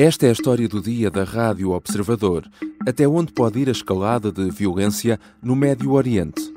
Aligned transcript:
Esta 0.00 0.26
é 0.26 0.28
a 0.28 0.32
história 0.32 0.68
do 0.68 0.80
dia 0.80 1.10
da 1.10 1.24
Rádio 1.24 1.72
Observador. 1.72 2.48
Até 2.86 3.08
onde 3.08 3.32
pode 3.32 3.58
ir 3.58 3.68
a 3.68 3.72
escalada 3.72 4.30
de 4.30 4.48
violência 4.48 5.18
no 5.42 5.56
Médio 5.56 5.90
Oriente? 5.90 6.54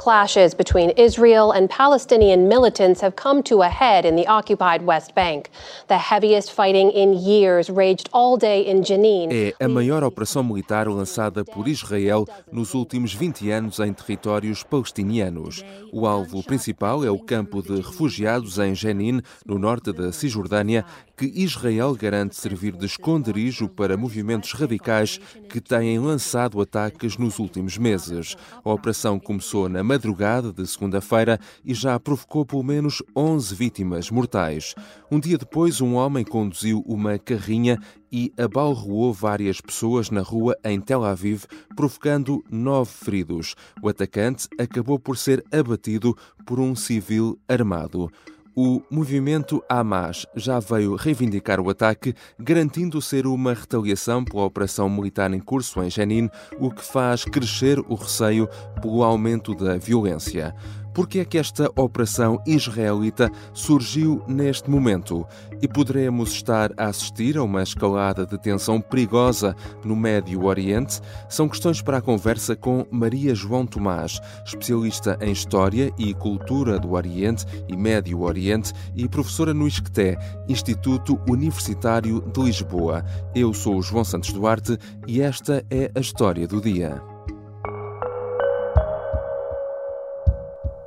Clashes 0.00 0.54
between 0.54 0.94
Israel 0.96 1.52
and 1.52 1.68
Palestinian 1.68 2.48
militants 2.48 3.02
have 3.02 3.16
come 3.16 3.42
to 3.42 3.60
a 3.60 3.68
head 3.68 4.06
in 4.06 4.16
the 4.16 4.26
occupied 4.26 4.80
West 4.86 5.14
Bank. 5.14 5.50
The 5.88 5.98
heaviest 5.98 6.52
fighting 6.52 6.90
in 6.90 7.12
years 7.12 7.68
raged 7.68 8.08
all 8.10 8.38
day 8.38 8.62
in 8.62 8.82
Jenin. 8.82 9.28
É 9.30 9.54
a 9.62 9.68
maior 9.68 10.02
operação 10.02 10.42
militar 10.42 10.88
lançada 10.88 11.44
por 11.44 11.68
Israel 11.68 12.26
nos 12.50 12.72
últimos 12.72 13.12
20 13.12 13.50
anos 13.50 13.78
em 13.78 13.92
territórios 13.92 14.62
palestinianos. 14.62 15.62
O 15.92 16.06
alvo 16.06 16.42
principal 16.42 17.04
é 17.04 17.10
o 17.10 17.18
campo 17.18 17.62
de 17.62 17.82
refugiados 17.82 18.58
em 18.58 18.74
Jenin, 18.74 19.20
no 19.44 19.58
norte 19.58 19.92
da 19.92 20.12
Cisjordânia, 20.12 20.82
que 21.14 21.26
Israel 21.26 21.94
garante 21.94 22.34
servir 22.34 22.72
de 22.72 22.86
esconderijo 22.86 23.68
para 23.68 23.94
movimentos 23.94 24.52
radicais 24.52 25.20
que 25.50 25.60
têm 25.60 25.98
lançado 25.98 26.58
ataques 26.58 27.18
nos 27.18 27.38
últimos 27.38 27.76
meses. 27.76 28.34
A 28.64 28.72
operação 28.72 29.20
começou 29.20 29.68
na 29.68 29.84
madrugada 29.90 30.52
de 30.52 30.64
segunda-feira 30.68 31.36
e 31.64 31.74
já 31.74 31.98
provocou 31.98 32.46
pelo 32.46 32.62
menos 32.62 33.02
11 33.16 33.52
vítimas 33.56 34.08
mortais. 34.08 34.72
Um 35.10 35.18
dia 35.18 35.36
depois, 35.36 35.80
um 35.80 35.94
homem 35.94 36.24
conduziu 36.24 36.84
uma 36.86 37.18
carrinha 37.18 37.76
e 38.12 38.32
abalroou 38.38 39.12
várias 39.12 39.60
pessoas 39.60 40.08
na 40.08 40.20
rua 40.20 40.56
em 40.62 40.80
Tel 40.80 41.02
Aviv, 41.02 41.42
provocando 41.74 42.40
nove 42.48 42.92
feridos. 42.92 43.56
O 43.82 43.88
atacante 43.88 44.46
acabou 44.60 44.96
por 44.96 45.16
ser 45.16 45.44
abatido 45.50 46.16
por 46.46 46.60
um 46.60 46.76
civil 46.76 47.36
armado. 47.48 48.08
O 48.56 48.82
movimento 48.90 49.62
Hamas 49.68 50.26
já 50.34 50.58
veio 50.58 50.96
reivindicar 50.96 51.60
o 51.60 51.70
ataque, 51.70 52.14
garantindo 52.36 53.00
ser 53.00 53.24
uma 53.24 53.54
retaliação 53.54 54.24
pela 54.24 54.44
operação 54.44 54.90
militar 54.90 55.32
em 55.32 55.38
curso 55.38 55.80
em 55.82 55.88
Jenin, 55.88 56.28
o 56.58 56.68
que 56.68 56.84
faz 56.84 57.24
crescer 57.24 57.78
o 57.78 57.94
receio 57.94 58.48
pelo 58.82 59.04
aumento 59.04 59.54
da 59.54 59.76
violência. 59.76 60.52
Por 60.92 61.06
que 61.06 61.20
é 61.20 61.24
que 61.24 61.38
esta 61.38 61.70
operação 61.76 62.42
israelita 62.46 63.30
surgiu 63.52 64.22
neste 64.26 64.68
momento? 64.68 65.26
E 65.62 65.68
poderemos 65.68 66.32
estar 66.32 66.72
a 66.76 66.86
assistir 66.86 67.36
a 67.36 67.44
uma 67.44 67.62
escalada 67.62 68.26
de 68.26 68.36
tensão 68.38 68.80
perigosa 68.80 69.54
no 69.84 69.94
Médio 69.94 70.44
Oriente? 70.44 71.00
São 71.28 71.48
questões 71.48 71.80
para 71.80 71.98
a 71.98 72.02
conversa 72.02 72.56
com 72.56 72.84
Maria 72.90 73.34
João 73.34 73.66
Tomás, 73.66 74.20
especialista 74.44 75.16
em 75.20 75.30
História 75.30 75.92
e 75.96 76.12
Cultura 76.12 76.78
do 76.78 76.92
Oriente 76.92 77.46
e 77.68 77.76
Médio 77.76 78.22
Oriente 78.22 78.72
e 78.96 79.08
professora 79.08 79.54
no 79.54 79.68
ISCTE, 79.68 80.16
Instituto 80.48 81.20
Universitário 81.28 82.20
de 82.20 82.42
Lisboa. 82.42 83.04
Eu 83.34 83.54
sou 83.54 83.76
o 83.76 83.82
João 83.82 84.04
Santos 84.04 84.32
Duarte 84.32 84.76
e 85.06 85.20
esta 85.20 85.64
é 85.70 85.90
a 85.94 86.00
história 86.00 86.48
do 86.48 86.60
dia. 86.60 87.09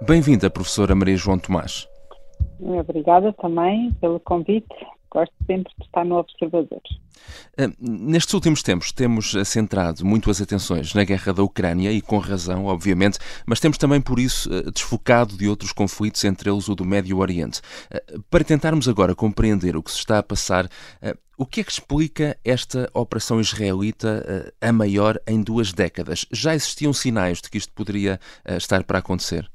Bem-vinda, 0.06 0.50
professora 0.50 0.94
Maria 0.94 1.16
João 1.16 1.40
Tomás. 1.40 1.88
Obrigada 2.60 3.32
também 3.34 3.90
pelo 4.02 4.20
convite. 4.20 4.68
Gosto 5.10 5.34
sempre 5.46 5.72
de 5.80 5.86
estar 5.86 6.04
no 6.04 6.18
Observador. 6.18 6.82
Ah, 7.58 7.72
nestes 7.80 8.34
últimos 8.34 8.62
tempos 8.62 8.92
temos 8.92 9.34
centrado 9.46 10.06
muito 10.06 10.30
as 10.30 10.42
atenções 10.42 10.94
na 10.94 11.06
guerra 11.06 11.32
da 11.32 11.42
Ucrânia 11.42 11.90
e 11.90 12.02
com 12.02 12.18
razão, 12.18 12.66
obviamente, 12.66 13.18
mas 13.46 13.62
temos 13.62 13.78
também 13.78 14.02
por 14.02 14.20
isso 14.20 14.50
ah, 14.52 14.70
desfocado 14.72 15.38
de 15.38 15.48
outros 15.48 15.72
conflitos, 15.72 16.22
entre 16.26 16.50
eles 16.50 16.68
o 16.68 16.76
do 16.76 16.84
Médio 16.84 17.20
Oriente. 17.20 17.62
Ah, 17.90 18.02
para 18.30 18.44
tentarmos 18.44 18.90
agora 18.90 19.16
compreender 19.16 19.78
o 19.78 19.84
que 19.84 19.92
se 19.92 20.00
está 20.00 20.18
a 20.18 20.24
passar, 20.24 20.68
o 21.38 21.46
que 21.46 21.62
é 21.62 21.64
que 21.64 21.72
explica 21.72 22.38
esta 22.44 22.90
operação 22.94 23.40
israelita 23.40 24.54
a 24.60 24.74
maior 24.74 25.18
em 25.26 25.42
duas 25.42 25.72
décadas? 25.72 26.26
Já 26.30 26.54
existiam 26.54 26.92
sinais 26.92 27.42
de 27.42 27.50
que 27.50 27.58
isto 27.58 27.72
poderia 27.72 28.20
estar 28.58 28.84
para 28.84 29.00
acontecer? 29.00 29.53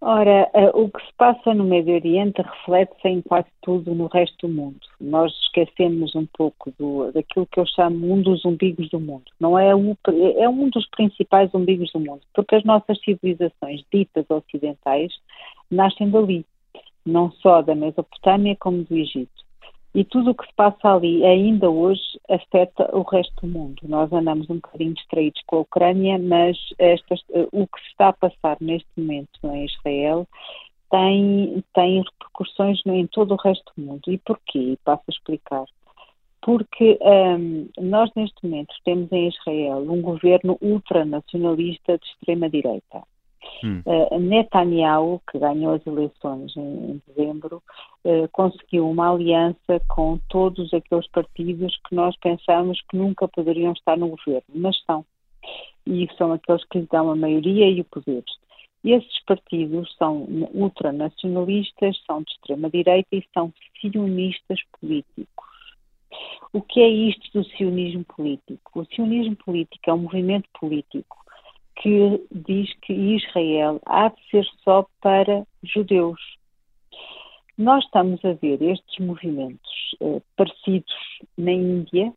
Ora, 0.00 0.48
uh, 0.54 0.80
o 0.80 0.88
que 0.88 1.04
se 1.04 1.12
passa 1.16 1.52
no 1.52 1.64
Médio 1.64 1.94
Oriente 1.94 2.40
reflete-se 2.40 3.08
em 3.08 3.20
quase 3.20 3.48
tudo 3.60 3.92
no 3.96 4.06
resto 4.06 4.46
do 4.46 4.54
mundo. 4.54 4.78
Nós 5.00 5.32
esquecemos 5.42 6.14
um 6.14 6.24
pouco 6.24 6.72
do, 6.78 7.10
daquilo 7.10 7.46
que 7.46 7.58
eu 7.58 7.66
chamo 7.66 8.12
um 8.12 8.22
dos 8.22 8.44
umbigos 8.44 8.88
do 8.90 9.00
mundo. 9.00 9.24
Não 9.40 9.58
é 9.58 9.74
um, 9.74 9.96
é 10.36 10.48
um 10.48 10.70
dos 10.70 10.88
principais 10.90 11.52
umbigos 11.52 11.90
do 11.92 11.98
mundo, 11.98 12.20
porque 12.32 12.54
as 12.54 12.64
nossas 12.64 12.96
civilizações 13.00 13.82
ditas 13.92 14.24
ocidentais 14.30 15.12
nascem 15.68 16.08
dali, 16.08 16.46
não 17.04 17.32
só 17.32 17.60
da 17.60 17.74
Mesopotâmia 17.74 18.56
como 18.60 18.84
do 18.84 18.96
Egito. 18.96 19.47
E 19.94 20.04
tudo 20.04 20.30
o 20.30 20.34
que 20.34 20.46
se 20.46 20.52
passa 20.54 20.94
ali, 20.94 21.24
ainda 21.24 21.70
hoje, 21.70 22.02
afeta 22.28 22.94
o 22.94 23.02
resto 23.02 23.34
do 23.40 23.48
mundo. 23.48 23.80
Nós 23.84 24.12
andamos 24.12 24.48
um 24.50 24.56
bocadinho 24.56 24.94
distraídos 24.94 25.42
com 25.46 25.56
a 25.56 25.60
Ucrânia, 25.60 26.18
mas 26.18 26.56
estas, 26.78 27.20
o 27.52 27.66
que 27.66 27.80
se 27.80 27.88
está 27.88 28.08
a 28.08 28.12
passar 28.12 28.58
neste 28.60 28.88
momento 28.96 29.30
em 29.44 29.64
Israel 29.64 30.26
tem, 30.90 31.64
tem 31.74 32.02
repercussões 32.02 32.80
em 32.86 33.06
todo 33.06 33.32
o 33.32 33.36
resto 33.36 33.72
do 33.76 33.82
mundo. 33.82 34.02
E 34.08 34.18
porquê? 34.18 34.78
Passo 34.84 35.04
a 35.08 35.10
explicar. 35.10 35.64
Porque 36.42 36.98
um, 37.02 37.68
nós, 37.80 38.10
neste 38.14 38.46
momento, 38.46 38.74
temos 38.84 39.10
em 39.10 39.28
Israel 39.28 39.78
um 39.78 40.00
governo 40.00 40.56
ultranacionalista 40.60 41.98
de 41.98 42.06
extrema-direita. 42.06 43.02
Hum. 43.64 43.82
Uh, 43.84 44.18
Netanyahu, 44.18 45.20
que 45.30 45.38
ganhou 45.38 45.74
as 45.74 45.86
eleições 45.86 46.56
em, 46.56 46.92
em 46.92 47.02
dezembro, 47.06 47.62
uh, 48.04 48.28
conseguiu 48.32 48.88
uma 48.88 49.12
aliança 49.12 49.80
com 49.88 50.18
todos 50.28 50.72
aqueles 50.72 51.08
partidos 51.08 51.76
que 51.88 51.94
nós 51.94 52.16
pensamos 52.16 52.80
que 52.88 52.96
nunca 52.96 53.26
poderiam 53.28 53.72
estar 53.72 53.96
no 53.96 54.08
governo, 54.08 54.44
mas 54.54 54.76
estão. 54.76 55.04
E 55.86 56.08
são 56.16 56.32
aqueles 56.32 56.64
que 56.66 56.80
lhe 56.80 56.88
dão 56.90 57.10
a 57.10 57.16
maioria 57.16 57.68
e 57.68 57.80
o 57.80 57.84
poder. 57.84 58.24
Esses 58.84 59.24
partidos 59.24 59.92
são 59.96 60.26
ultranacionalistas, 60.54 62.00
são 62.06 62.22
de 62.22 62.30
extrema-direita 62.32 63.08
e 63.12 63.24
são 63.34 63.52
sionistas 63.80 64.60
políticos. 64.78 65.48
O 66.52 66.62
que 66.62 66.80
é 66.80 66.88
isto 66.88 67.30
do 67.32 67.44
sionismo 67.44 68.04
político? 68.04 68.80
O 68.80 68.84
sionismo 68.86 69.36
político 69.36 69.90
é 69.90 69.92
um 69.92 69.98
movimento 69.98 70.48
político 70.58 71.18
que 71.82 72.26
diz 72.30 72.72
que 72.82 72.92
Israel 72.92 73.80
há 73.86 74.08
de 74.08 74.30
ser 74.30 74.44
só 74.64 74.86
para 75.00 75.46
judeus. 75.62 76.20
Nós 77.56 77.84
estamos 77.84 78.24
a 78.24 78.32
ver 78.34 78.62
estes 78.62 79.04
movimentos 79.04 79.96
eh, 80.00 80.20
parecidos 80.36 80.94
na 81.36 81.52
Índia, 81.52 82.12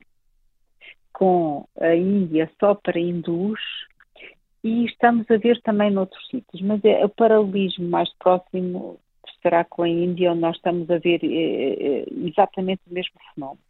com 1.14 1.68
a 1.80 1.96
Índia 1.96 2.50
só 2.60 2.76
para 2.76 3.00
hindus, 3.00 3.60
e 4.64 4.86
estamos 4.86 5.30
a 5.32 5.38
ver 5.38 5.60
também 5.62 5.90
noutros 5.90 6.28
sítios, 6.28 6.62
mas 6.62 6.84
é, 6.86 7.04
o 7.04 7.10
paralelismo 7.10 7.90
mais 7.90 8.12
próximo 8.20 9.00
estará 9.28 9.64
com 9.64 9.84
a 9.84 9.90
Índia, 9.90 10.32
onde 10.32 10.42
nós 10.42 10.56
estamos 10.56 10.90
a 10.90 11.00
ver 11.00 11.20
é, 11.24 11.28
é, 11.28 12.06
exatamente 12.28 12.82
o 12.90 12.94
mesmo 12.94 13.14
fenómeno. 13.34 13.62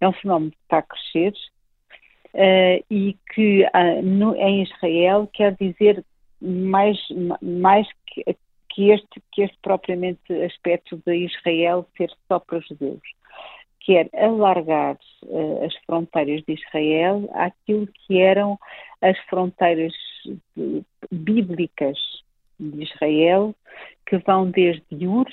É 0.00 0.08
um 0.08 0.12
fenómeno 0.12 0.50
que 0.50 0.58
está 0.62 0.78
a 0.78 0.82
crescer, 0.82 1.34
uh, 2.34 2.84
e 2.90 3.16
que 3.32 3.64
uh, 3.64 4.02
no, 4.02 4.36
em 4.36 4.62
Israel 4.62 5.28
quer 5.32 5.56
dizer 5.56 6.04
mais, 6.40 6.98
mais 7.40 7.86
que, 8.06 8.36
que, 8.70 8.90
este, 8.90 9.22
que 9.32 9.42
este 9.42 9.58
propriamente 9.62 10.32
aspecto 10.42 11.00
de 11.06 11.16
Israel 11.26 11.86
ser 11.96 12.10
só 12.28 12.38
para 12.38 12.58
os 12.58 12.66
judeus. 12.66 13.02
Quer 13.80 14.08
alargar 14.14 14.98
uh, 15.24 15.64
as 15.64 15.74
fronteiras 15.86 16.42
de 16.46 16.54
Israel 16.54 17.28
àquilo 17.34 17.86
que 17.86 18.18
eram 18.18 18.58
as 19.00 19.18
fronteiras 19.30 19.92
bíblicas 21.10 21.98
de 22.58 22.82
Israel, 22.82 23.54
que 24.06 24.16
vão 24.18 24.50
desde 24.50 25.06
Ur, 25.06 25.26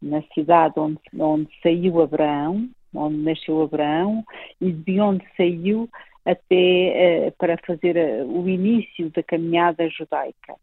na 0.00 0.22
cidade 0.34 0.74
onde, 0.78 0.98
onde 1.18 1.48
saiu 1.62 2.00
Abraão, 2.00 2.68
onde 2.94 3.16
nasceu 3.16 3.62
Abraão, 3.62 4.24
e 4.60 4.72
de 4.72 5.00
onde 5.00 5.24
saiu 5.36 5.88
até 6.24 7.28
uh, 7.28 7.32
para 7.38 7.58
fazer 7.66 7.96
uh, 7.96 8.26
o 8.26 8.48
início 8.48 9.10
da 9.10 9.22
caminhada 9.22 9.88
judaica. 9.88 10.54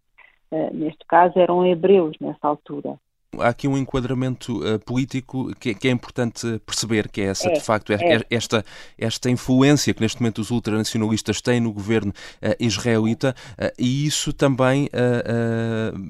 Uh, 0.51 0.73
neste 0.73 1.05
caso 1.07 1.37
eram 1.37 1.65
hebreus 1.65 2.15
nessa 2.19 2.47
altura. 2.47 2.97
Há 3.37 3.49
aqui 3.49 3.67
um 3.67 3.77
enquadramento 3.77 4.59
político 4.87 5.53
que, 5.59 5.75
que, 5.75 5.87
é 5.87 5.91
importante 5.91 6.59
perceber, 6.65 7.07
que 7.09 7.21
é 7.21 7.25
essa, 7.25 7.47
é, 7.47 7.53
de 7.53 7.61
facto, 7.61 7.93
é, 7.93 7.95
é. 7.95 8.21
esta, 8.27 8.65
esta 8.97 9.29
influência 9.29 9.93
que 9.93 10.01
neste 10.01 10.19
momento 10.19 10.39
os 10.39 10.49
ultranacionalistas 10.49 11.39
têm 11.39 11.59
no 11.59 11.71
governo 11.71 12.11
israelita 12.59 13.35
e 13.77 14.03
isso 14.07 14.33
também 14.33 14.89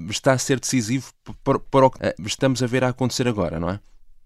está 0.10 0.32
a 0.32 0.38
ser 0.38 0.62
decisivo 0.62 1.12
para, 1.44 1.60
para 1.60 1.88
o 1.88 1.92
que 1.92 2.00
estamos 2.26 2.64
a 2.64 2.68
ver 2.68 2.86
a 2.86 2.88
acontecer 2.88 3.28
agora, 3.28 3.60
não 3.60 3.70
é? 3.70 3.80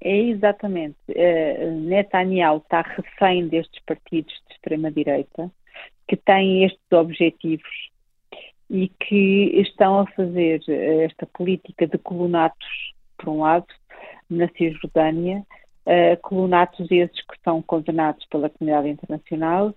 É 0.05 0.17
exatamente. 0.17 0.97
Uh, 1.09 1.71
Netanyahu 1.81 2.57
está 2.57 2.81
refém 2.81 3.47
destes 3.47 3.81
partidos 3.85 4.33
de 4.47 4.55
extrema-direita 4.55 5.49
que 6.09 6.17
têm 6.17 6.65
estes 6.65 6.91
objetivos 6.91 7.89
e 8.69 8.89
que 8.89 9.61
estão 9.61 9.99
a 9.99 10.07
fazer 10.07 10.61
eh, 10.67 11.05
esta 11.05 11.25
política 11.27 11.87
de 11.87 11.97
colonatos, 11.97 12.67
por 13.17 13.29
um 13.29 13.41
lado, 13.41 13.67
na 14.29 14.49
Cisjordânia, 14.49 15.45
uh, 15.85 16.21
colonatos 16.21 16.91
esses 16.91 17.21
que 17.21 17.39
são 17.43 17.61
condenados 17.61 18.25
pela 18.25 18.49
comunidade 18.49 18.89
internacional 18.89 19.73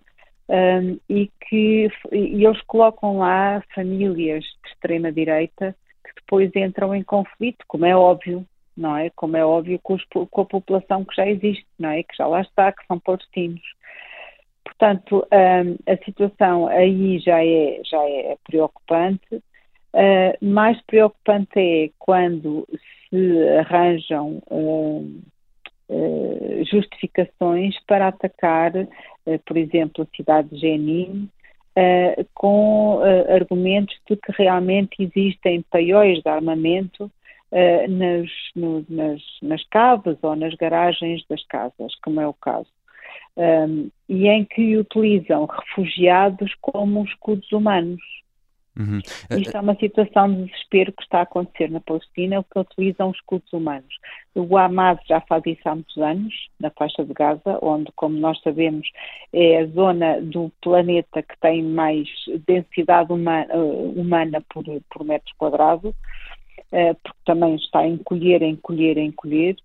um, 0.48 0.98
e 1.08 1.30
que 1.48 1.88
e 2.10 2.44
eles 2.44 2.60
colocam 2.62 3.18
lá 3.18 3.62
famílias 3.74 4.42
de 4.42 4.70
extrema 4.70 5.12
direita 5.12 5.76
que 6.04 6.14
depois 6.16 6.50
entram 6.56 6.94
em 6.94 7.02
conflito, 7.02 7.64
como 7.68 7.84
é 7.84 7.94
óbvio, 7.94 8.46
não 8.76 8.96
é? 8.96 9.10
Como 9.10 9.36
é 9.36 9.44
óbvio 9.44 9.78
com, 9.82 9.94
os, 9.94 10.04
com, 10.04 10.40
a 10.40 10.44
população 10.44 11.04
que 11.04 11.16
já 11.16 11.26
existe, 11.26 11.66
não 11.78 11.90
é? 11.90 12.02
Que 12.02 12.16
já 12.16 12.26
lá 12.26 12.42
está, 12.42 12.70
que 12.70 12.86
são 12.86 12.98
palestinos. 12.98 13.62
Portanto, 14.64 15.26
um, 15.32 15.92
a 15.92 15.96
situação 16.04 16.66
aí 16.66 17.18
já 17.20 17.42
é, 17.42 17.80
já 17.84 18.02
é 18.02 18.36
preocupante. 18.44 19.36
Uh, 19.94 20.44
mais 20.44 20.78
preocupante 20.82 21.58
é 21.58 21.90
quando 21.98 22.68
se 23.08 23.48
arranjam 23.58 24.42
uh, 24.50 25.22
justificações 26.70 27.74
para 27.86 28.08
atacar, 28.08 28.72
por 29.46 29.56
exemplo, 29.56 30.02
a 30.04 30.16
cidade 30.16 30.48
de 30.50 30.58
Jenin, 30.58 31.30
com 32.34 33.00
argumentos 33.28 33.96
de 34.10 34.16
que 34.16 34.32
realmente 34.32 34.96
existem 34.98 35.62
paióis 35.70 36.20
de 36.20 36.28
armamento 36.28 37.08
nas, 37.88 38.30
no, 38.54 38.84
nas, 38.88 39.22
nas 39.42 39.64
casas 39.68 40.18
ou 40.22 40.36
nas 40.36 40.54
garagens 40.54 41.24
das 41.28 41.44
casas, 41.46 41.94
como 42.02 42.20
é 42.20 42.26
o 42.26 42.34
caso 42.34 42.68
um, 43.36 43.90
e 44.08 44.26
em 44.28 44.44
que 44.44 44.76
utilizam 44.76 45.46
refugiados 45.46 46.52
como 46.60 47.04
escudos 47.04 47.50
humanos. 47.52 48.00
Uhum. 48.78 48.98
Isto 49.38 49.56
é 49.56 49.60
uma 49.60 49.74
situação 49.76 50.30
de 50.30 50.44
desespero 50.44 50.92
que 50.92 51.02
está 51.02 51.20
a 51.20 51.22
acontecer 51.22 51.70
na 51.70 51.80
Palestina, 51.80 52.44
que 52.44 52.58
utilizam 52.58 53.10
escudos 53.10 53.50
humanos. 53.50 53.94
O 54.34 54.58
Hamas 54.58 54.98
já 55.08 55.18
faz 55.22 55.42
isso 55.46 55.66
há 55.66 55.74
muitos 55.74 55.96
anos, 55.96 56.34
na 56.60 56.70
faixa 56.70 57.02
de 57.02 57.14
Gaza, 57.14 57.58
onde, 57.62 57.90
como 57.96 58.18
nós 58.18 58.38
sabemos, 58.42 58.86
é 59.32 59.60
a 59.60 59.66
zona 59.68 60.20
do 60.20 60.52
planeta 60.60 61.22
que 61.22 61.38
tem 61.40 61.62
mais 61.62 62.06
densidade 62.46 63.10
humana, 63.10 63.54
humana 63.54 64.44
por, 64.50 64.64
por 64.90 65.04
metro 65.06 65.32
quadrado, 65.38 65.94
eh, 66.35 66.35
porque 66.70 67.18
também 67.24 67.54
está 67.56 67.80
a 67.80 67.88
encolher, 67.88 68.42
a 68.42 68.46
encolher, 68.46 68.98
a 68.98 69.02
encolher 69.02 69.56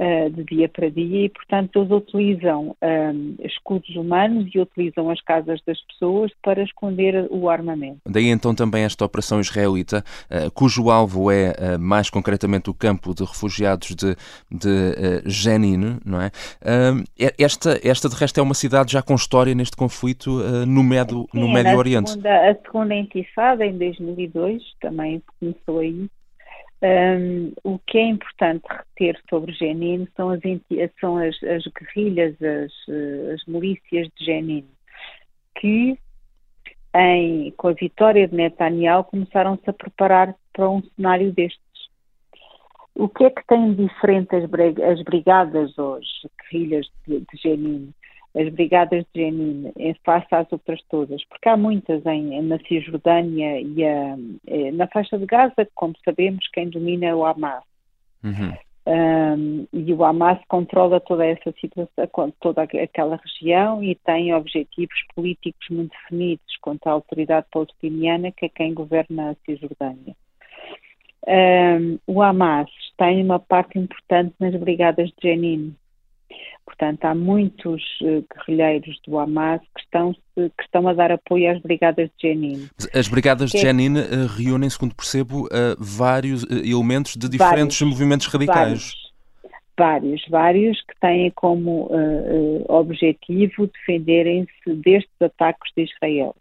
uh, 0.00 0.30
de 0.30 0.44
dia 0.44 0.68
para 0.68 0.90
dia 0.90 1.26
e, 1.26 1.28
portanto, 1.28 1.78
eles 1.78 1.90
utilizam 1.90 2.76
um, 2.82 3.34
escudos 3.44 3.94
humanos 3.94 4.50
e 4.54 4.58
utilizam 4.58 5.10
as 5.10 5.20
casas 5.20 5.60
das 5.66 5.80
pessoas 5.82 6.32
para 6.42 6.62
esconder 6.62 7.26
o 7.30 7.50
armamento. 7.50 8.00
Daí 8.06 8.28
então 8.28 8.54
também 8.54 8.84
esta 8.84 9.04
operação 9.04 9.40
israelita, 9.40 10.02
uh, 10.30 10.50
cujo 10.52 10.90
alvo 10.90 11.30
é 11.30 11.50
uh, 11.50 11.78
mais 11.78 12.08
concretamente 12.08 12.70
o 12.70 12.74
campo 12.74 13.14
de 13.14 13.24
refugiados 13.24 13.94
de, 13.94 14.16
de 14.50 15.22
Jenin, 15.26 15.98
não 16.04 16.20
é? 16.20 16.30
esta, 17.38 17.78
esta, 17.82 18.08
de 18.08 18.14
resto, 18.14 18.38
é 18.38 18.42
uma 18.42 18.54
cidade 18.54 18.92
já 18.92 19.02
com 19.02 19.14
história 19.14 19.54
neste 19.54 19.76
conflito 19.76 20.30
no, 20.66 20.82
Médio, 20.82 21.26
Sim, 21.32 21.40
no 21.40 21.52
Médio 21.52 21.76
Oriente. 21.76 22.10
Segunda, 22.10 22.50
a 22.50 22.54
segunda 22.54 22.94
intifada, 22.94 23.66
em 23.66 23.76
2002, 23.76 24.62
também 24.80 25.22
começou 25.38 25.80
aí, 25.80 26.08
um, 26.82 27.52
o 27.62 27.78
que 27.78 27.98
é 27.98 28.06
importante 28.06 28.64
reter 28.68 29.20
sobre 29.28 29.52
Jenin 29.52 30.08
são 30.16 30.30
as, 30.30 30.40
são 30.98 31.18
as, 31.18 31.36
as 31.42 31.64
guerrilhas, 31.66 32.34
as, 32.40 32.72
as, 33.34 33.44
milícias 33.46 34.08
de 34.16 34.24
Jenin, 34.24 34.66
que 35.56 35.98
em, 36.94 37.50
com 37.52 37.68
a 37.68 37.72
vitória 37.72 38.26
de 38.26 38.34
Netanyahu 38.34 39.04
começaram-se 39.04 39.68
a 39.68 39.72
preparar 39.72 40.34
para 40.52 40.70
um 40.70 40.82
cenário 40.96 41.32
destes. 41.32 41.60
O 42.94 43.08
que 43.08 43.24
é 43.24 43.30
que 43.30 43.46
tem 43.46 43.74
diferente 43.74 44.34
as, 44.34 44.44
as 44.44 45.02
brigadas 45.04 45.78
as 45.78 46.04
guerrilhas 46.50 46.86
de, 47.06 47.20
de 47.20 47.42
Jenin? 47.42 47.92
As 48.34 48.48
brigadas 48.50 49.04
de 49.12 49.22
Jenin 49.22 49.72
em 49.76 49.94
face 50.04 50.26
às 50.30 50.50
outras 50.52 50.80
todas, 50.88 51.24
porque 51.24 51.48
há 51.48 51.56
muitas 51.56 52.04
em, 52.06 52.40
na 52.42 52.58
Cisjordânia 52.60 53.60
e 53.60 53.84
a, 53.84 54.16
eh, 54.46 54.70
na 54.72 54.86
faixa 54.86 55.18
de 55.18 55.26
Gaza, 55.26 55.68
como 55.74 55.94
sabemos, 56.04 56.46
quem 56.52 56.68
domina 56.68 57.06
é 57.06 57.14
o 57.14 57.24
Hamas. 57.24 57.64
Uhum. 58.22 58.54
Um, 58.86 59.66
e 59.72 59.92
o 59.92 60.04
Hamas 60.04 60.38
controla 60.48 61.00
toda 61.00 61.26
essa 61.26 61.52
situação, 61.60 62.32
toda 62.40 62.62
aquela 62.62 63.20
região 63.22 63.82
e 63.82 63.94
tem 63.94 64.34
objetivos 64.34 64.96
políticos 65.14 65.66
muito 65.70 65.90
definidos 65.90 66.56
contra 66.60 66.90
a 66.90 66.94
autoridade 66.94 67.46
palestiniana, 67.52 68.32
que 68.32 68.46
é 68.46 68.48
quem 68.48 68.72
governa 68.72 69.30
a 69.30 69.34
Cisjordânia. 69.44 70.16
Um, 71.26 71.98
o 72.06 72.22
Hamas 72.22 72.70
tem 72.96 73.22
uma 73.22 73.38
parte 73.38 73.78
importante 73.78 74.34
nas 74.40 74.54
brigadas 74.56 75.10
de 75.10 75.28
Jenin, 75.28 75.74
Portanto, 76.64 77.04
há 77.04 77.14
muitos 77.14 77.82
uh, 78.02 78.24
guerrilheiros 78.34 79.00
do 79.06 79.18
Hamas 79.18 79.60
que 79.74 79.82
estão, 79.82 80.14
que 80.34 80.62
estão 80.62 80.86
a 80.88 80.94
dar 80.94 81.10
apoio 81.10 81.50
às 81.50 81.60
brigadas 81.60 82.08
de 82.16 82.28
Jenin. 82.28 82.68
As 82.94 83.08
brigadas 83.08 83.50
de 83.50 83.58
é 83.58 83.60
Jenin 83.60 83.98
uh, 83.98 84.26
reúnem, 84.26 84.70
segundo 84.70 84.94
percebo, 84.94 85.46
uh, 85.46 85.76
vários 85.78 86.44
elementos 86.44 87.16
de 87.16 87.28
diferentes 87.28 87.78
vários, 87.78 87.82
movimentos 87.82 88.26
radicais. 88.28 88.94
Vários, 89.76 90.22
vários, 90.28 90.80
que 90.82 90.94
têm 91.00 91.30
como 91.30 91.90
objetivo 92.68 93.66
defenderem-se 93.66 94.74
destes 94.74 95.22
ataques 95.22 95.72
de 95.74 95.84
Israel. 95.84 96.36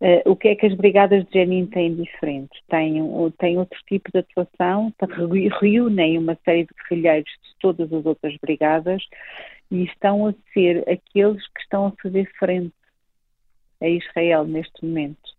Uh, 0.00 0.30
o 0.30 0.36
que 0.36 0.48
é 0.48 0.56
que 0.56 0.66
as 0.66 0.74
brigadas 0.74 1.24
de 1.24 1.32
Jenin 1.32 1.66
têm 1.66 1.94
diferente? 1.94 2.62
Têm, 2.68 3.00
têm 3.38 3.58
outro 3.58 3.78
tipo 3.86 4.10
de 4.12 4.18
atuação, 4.18 4.92
reúnem 5.60 6.18
uma 6.18 6.36
série 6.44 6.64
de 6.64 6.74
guerrilheiros 6.82 7.30
de 7.30 7.58
todas 7.60 7.92
as 7.92 8.04
outras 8.04 8.36
brigadas 8.38 9.02
e 9.70 9.84
estão 9.84 10.26
a 10.26 10.34
ser 10.52 10.78
aqueles 10.88 11.46
que 11.48 11.60
estão 11.60 11.86
a 11.86 11.92
fazer 12.02 12.30
frente 12.38 12.74
a 13.80 13.88
Israel 13.88 14.44
neste 14.44 14.84
momento. 14.84 15.34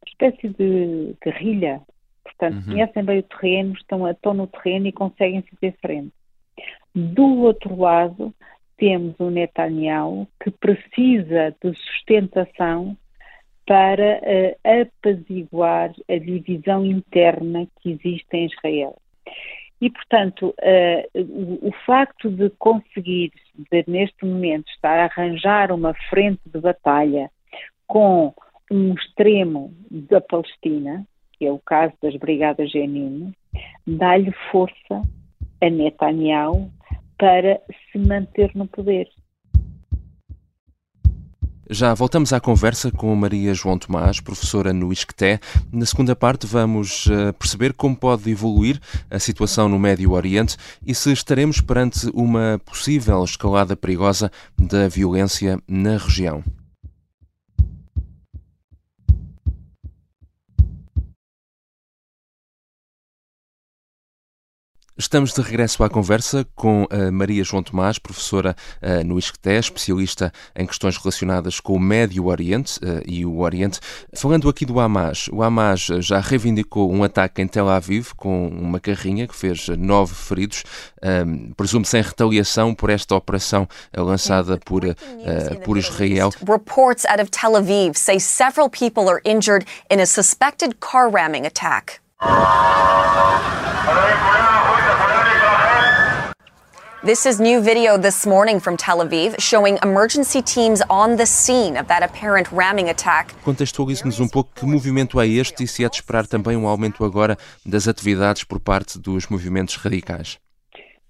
Uma 0.00 0.08
espécie 0.08 0.48
de 0.48 1.14
guerrilha. 1.22 1.80
Portanto, 2.22 2.56
uhum. 2.56 2.72
conhecem 2.72 3.04
bem 3.04 3.18
o 3.18 3.22
terreno, 3.22 3.72
estão, 3.74 4.08
estão 4.08 4.34
no 4.34 4.46
terreno 4.46 4.86
e 4.86 4.92
conseguem 4.92 5.42
fazer 5.42 5.74
frente. 5.80 6.12
Do 6.94 7.42
outro 7.42 7.76
lado, 7.76 8.34
temos 8.76 9.18
o 9.18 9.30
Netanyahu 9.30 10.28
que 10.42 10.50
precisa 10.50 11.54
de 11.62 11.74
sustentação 11.74 12.96
para 13.68 14.18
uh, 14.22 14.80
apaziguar 14.82 15.92
a 16.08 16.16
divisão 16.16 16.86
interna 16.86 17.68
que 17.78 17.90
existe 17.90 18.26
em 18.32 18.46
Israel. 18.46 18.96
E, 19.78 19.90
portanto, 19.90 20.54
uh, 20.58 21.20
o, 21.20 21.68
o, 21.68 21.72
facto 21.84 22.30
de 22.30 22.48
conseguir, 22.58 23.30
de, 23.70 23.84
neste 23.86 24.24
momento, 24.24 24.66
estar 24.70 24.98
a 24.98 25.04
arranjar 25.04 25.70
uma 25.70 25.92
frente 26.08 26.40
de 26.46 26.58
batalha 26.58 27.30
com 27.86 28.32
um 28.70 28.94
extremo 28.94 29.70
da 29.90 30.20
Palestina, 30.22 31.06
que 31.34 31.44
é 31.44 31.52
o 31.52 31.58
caso 31.58 31.92
das 32.02 32.16
Brigadas 32.16 32.70
Jenin, 32.70 33.34
dá-lhe 33.86 34.32
força 34.50 35.02
a 35.60 35.70
Netanyahu 35.70 36.70
para 37.18 37.60
se 37.92 37.98
manter 37.98 38.50
no 38.54 38.66
poder. 38.66 39.08
Já 41.70 41.92
voltamos 41.92 42.32
à 42.32 42.40
conversa 42.40 42.90
com 42.90 43.14
Maria 43.14 43.52
João 43.52 43.78
Tomás, 43.78 44.20
professora 44.20 44.72
no 44.72 44.90
ISCTE. 44.90 45.38
Na 45.70 45.84
segunda 45.84 46.16
parte 46.16 46.46
vamos 46.46 47.04
uh, 47.06 47.30
perceber 47.38 47.74
como 47.74 47.94
pode 47.94 48.30
evoluir 48.30 48.80
a 49.10 49.18
situação 49.18 49.68
no 49.68 49.78
Médio 49.78 50.12
Oriente 50.12 50.56
e 50.86 50.94
se 50.94 51.12
estaremos 51.12 51.60
perante 51.60 52.10
uma 52.14 52.58
possível 52.64 53.22
escalada 53.22 53.76
perigosa 53.76 54.32
da 54.56 54.88
violência 54.88 55.62
na 55.68 55.98
região. 55.98 56.42
Estamos 65.00 65.32
de 65.32 65.40
regresso 65.40 65.84
à 65.84 65.88
conversa 65.88 66.44
com 66.56 66.84
a 66.90 67.12
Maria 67.12 67.44
João 67.44 67.62
Tomás, 67.62 68.00
professora 68.00 68.56
uh, 68.82 69.06
no 69.06 69.16
ISCTE, 69.16 69.50
especialista 69.50 70.32
em 70.56 70.66
questões 70.66 70.96
relacionadas 70.96 71.60
com 71.60 71.74
o 71.74 71.78
Médio 71.78 72.26
Oriente 72.26 72.80
uh, 72.80 73.00
e 73.06 73.24
o 73.24 73.38
Oriente. 73.38 73.78
Falando 74.12 74.48
aqui 74.48 74.66
do 74.66 74.80
Hamas, 74.80 75.28
o 75.32 75.40
Hamas 75.40 75.82
já 76.00 76.18
reivindicou 76.18 76.92
um 76.92 77.04
ataque 77.04 77.40
em 77.40 77.46
Tel 77.46 77.68
Aviv 77.68 78.10
com 78.16 78.48
uma 78.48 78.80
carrinha 78.80 79.28
que 79.28 79.36
fez 79.36 79.68
nove 79.68 80.16
feridos, 80.16 80.64
um, 81.00 81.52
presume-se 81.52 81.96
em 81.96 82.02
retaliação 82.02 82.74
por 82.74 82.90
esta 82.90 83.14
operação 83.14 83.68
lançada 83.96 84.58
por, 84.58 84.84
uh, 84.84 84.96
por 85.64 85.78
Israel. 85.78 86.30
Reports 86.44 87.04
out 87.04 87.22
of 87.22 87.30
Tel 87.30 87.54
Aviv 87.54 87.96
say 87.96 88.18
several 88.18 88.68
people 88.68 89.08
are 89.08 89.20
injured 89.24 89.64
in 89.88 90.00
a 90.00 90.06
suspected 90.06 90.80
car 90.80 91.08
ramming 91.08 91.46
attack. 91.46 92.00
This 97.04 97.26
is 97.26 97.38
new 97.38 97.60
video 97.60 97.96
this 97.96 98.26
morning 98.26 98.58
from 98.58 98.76
Tel 98.76 98.98
Aviv 98.98 99.36
showing 99.38 99.78
emergency 99.84 100.42
teams 100.42 100.82
on 100.90 101.14
the 101.14 101.26
scene 101.26 101.76
of 101.76 101.86
that 101.86 102.02
apparent 102.02 102.50
ramming 102.50 102.90
attack. 102.90 103.32
Contextualize-nos 103.44 104.18
um 104.18 104.26
pouco 104.26 104.50
que 104.52 104.66
movimento 104.66 105.20
é 105.20 105.28
este 105.28 105.62
e 105.62 105.68
se 105.68 105.84
é 105.84 105.88
de 105.88 105.94
esperar 105.94 106.26
também 106.26 106.56
um 106.56 106.66
aumento 106.66 107.04
agora 107.04 107.36
das 107.64 107.86
atividades 107.86 108.42
por 108.42 108.58
parte 108.58 108.98
dos 108.98 109.28
movimentos 109.28 109.76
radicais. 109.76 110.40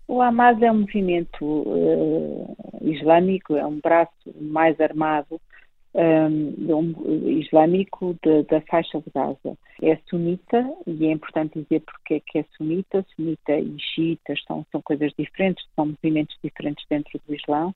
O 0.07 0.21
Hamas 0.21 0.61
é 0.61 0.71
um 0.71 0.81
movimento 0.81 1.43
uh, 1.43 2.57
islâmico, 2.83 3.57
é 3.57 3.65
um 3.65 3.81
braço 3.83 4.13
mais 4.39 4.79
armado 4.83 5.41
um, 5.95 7.31
islâmico 7.41 8.17
de, 8.23 8.43
da 8.45 8.61
faixa 8.63 9.01
de 9.01 9.11
Gaza. 9.15 9.59
É 9.83 9.97
sunita 10.09 10.65
e 10.87 11.07
é 11.07 11.13
importante 11.13 11.61
dizer 11.61 11.81
porque 11.81 12.15
é 12.15 12.21
que 12.21 12.39
é 12.39 12.45
sunita. 12.57 13.05
Sunita 13.15 13.57
e 13.57 13.77
xiitas 13.79 14.43
são, 14.47 14.65
são 14.71 14.83
coisas 14.83 15.13
diferentes, 15.19 15.65
são 15.75 15.87
movimentos 15.87 16.37
diferentes 16.43 16.85
dentro 16.89 17.21
do 17.27 17.35
Islão. 17.35 17.75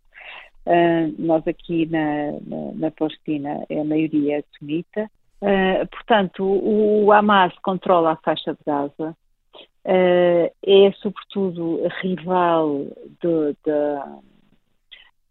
Uh, 0.64 1.12
nós 1.18 1.46
aqui 1.48 1.86
na, 1.86 2.32
na, 2.46 2.72
na, 2.74 2.90
Palestina 2.92 3.64
é 3.68 3.80
a 3.80 3.84
maioria 3.84 4.44
sunita. 4.56 5.10
Uh, 5.40 5.86
portanto, 5.90 6.44
o, 6.44 7.04
o 7.04 7.12
Hamas 7.12 7.52
controla 7.62 8.12
a 8.12 8.16
faixa 8.16 8.52
de 8.52 8.60
Gaza. 8.64 9.16
Uh, 9.84 10.46
é 10.64 10.92
sobretudo 11.00 11.80
rival 12.00 12.86
de, 13.20 13.56
de 13.64 14.31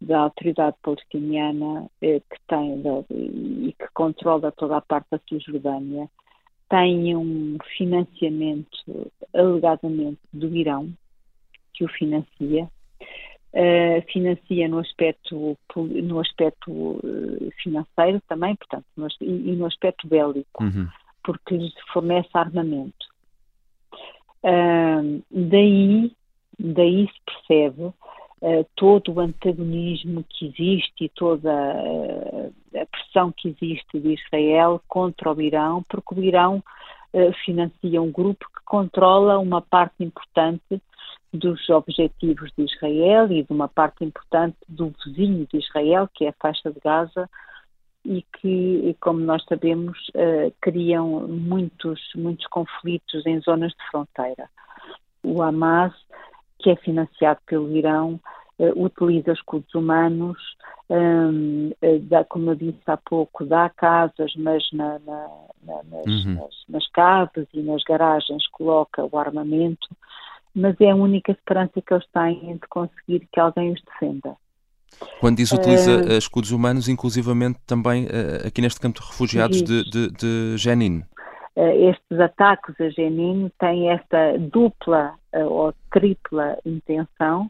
da 0.01 0.22
autoridade 0.22 0.75
palestiniana 0.81 1.88
eh, 2.01 2.20
que 2.20 2.38
tem 2.48 2.81
e 3.12 3.75
que 3.77 3.88
controla 3.93 4.51
toda 4.51 4.77
a 4.77 4.81
parte 4.81 5.08
da 5.12 5.20
Cisjordânia 5.29 6.10
tem 6.67 7.15
um 7.15 7.58
financiamento 7.77 9.12
alegadamente 9.34 10.20
do 10.34 10.55
Irão 10.55 10.91
que 11.74 11.84
o 11.84 11.88
financia 11.89 12.63
uh, 13.53 14.12
financia 14.12 14.67
no 14.67 14.79
aspecto 14.79 15.58
no 15.75 16.20
aspecto 16.20 17.00
eh, 17.03 17.50
financeiro 17.62 18.22
também 18.27 18.55
portanto 18.55 18.86
no, 18.98 19.08
e, 19.22 19.51
e, 19.51 19.55
no 19.55 19.65
aspecto 19.65 20.08
bélico 20.08 20.63
uhum. 20.63 20.88
porque 21.24 21.58
lhes 21.58 21.74
fornece 21.93 22.29
armamento 22.34 23.05
uh, 24.43 25.24
daí 25.29 26.12
daí 26.58 27.08
se 27.08 27.20
percebe 27.25 27.93
uh, 28.41 28.65
todo 28.75 29.13
o 29.13 29.19
antagonismo 29.19 30.24
que 30.29 30.48
existe 30.48 31.05
e 31.05 31.10
toda 31.10 31.51
a 31.51 32.86
pressão 32.86 33.31
que 33.31 33.50
existe 33.50 34.00
de 34.00 34.13
Israel 34.13 34.81
contra 34.88 35.31
o 35.31 35.41
Irão, 35.41 35.83
porque 35.88 36.15
o 36.15 36.24
Irão 36.24 36.63
uh, 37.13 37.33
financia 37.45 38.01
um 38.01 38.12
grupo 38.12 38.45
que 38.45 38.63
controla 38.65 39.39
uma 39.39 39.62
parte 39.62 40.03
importante 40.03 40.81
dos 41.33 41.69
objetivos 41.69 42.51
de 42.57 42.65
Israel 42.65 43.31
e 43.31 43.43
de 43.43 43.53
uma 43.53 43.67
parte 43.67 44.03
importante 44.03 44.57
do 44.67 44.93
vizinho 45.05 45.48
de 45.51 45.60
Israel, 45.60 46.10
que 46.13 46.25
é 46.25 46.29
a 46.29 46.36
faixa 46.41 46.69
de 46.71 46.79
Gaza, 46.83 47.29
e 48.03 48.25
que, 48.39 48.98
como 49.00 49.19
nós 49.19 49.41
sabemos, 49.48 49.98
criam 50.60 51.27
muitos, 51.27 52.01
muitos 52.15 52.48
conflitos 52.48 53.25
em 53.25 53.39
zonas 53.41 53.71
de 53.71 53.89
fronteira. 53.91 54.50
O 55.24 55.41
Hamas 55.41 55.93
que 56.62 56.70
é 56.70 56.75
financiado 56.75 57.39
pelo 57.46 57.75
Irão, 57.75 58.20
uh, 58.60 58.84
utiliza 58.84 59.32
escudos 59.32 59.74
humanos, 59.74 60.38
um, 60.89 61.70
uh, 61.70 61.75
eh, 61.82 62.00
dá, 62.00 62.24
como 62.25 62.51
eu 62.51 62.56
disse 62.56 62.82
há 62.86 62.98
pouco, 62.98 63.46
dá 63.46 63.70
casas, 63.70 64.34
mas 64.36 64.63
na, 64.74 65.00
na, 65.00 65.27
na, 65.63 65.84
nas, 65.84 66.25
uhum. 66.25 66.36
nas, 66.36 66.56
nas 66.68 66.88
casas 66.91 67.48
e 67.53 67.62
nas 67.62 67.84
garagens 67.84 68.46
coloca 68.48 69.08
o 69.10 69.18
armamento, 69.18 69.88
mas 70.53 70.75
é 70.82 70.91
a 70.91 70.96
única 70.96 71.32
esperança 71.32 71.82
que 71.82 71.94
eles 71.94 72.06
têm 72.12 72.56
de 72.56 72.68
conseguir 72.68 73.27
que 73.32 73.39
alguém 73.39 73.72
os 73.72 73.82
defenda. 73.84 74.36
Quando 75.20 75.38
diz 75.38 75.51
utiliza 75.51 75.98
uh, 75.98 76.18
escudos 76.18 76.51
humanos, 76.51 76.88
inclusivamente 76.89 77.60
também 77.65 78.06
uh, 78.06 78.48
aqui 78.48 78.62
neste 78.62 78.80
campo 78.80 79.00
de 79.00 79.08
refugiados 79.08 79.63
de, 79.63 79.89
de, 79.89 80.12
de 80.12 80.58
Jenin. 80.58 81.03
Uh, 81.56 81.89
estes 81.89 82.20
ataques 82.20 82.80
a 82.80 82.89
Jenin 82.89 83.50
têm 83.60 83.89
esta 83.89 84.38
dupla 84.38 85.13
ou 85.33 85.73
tripla 85.91 86.57
intenção 86.65 87.50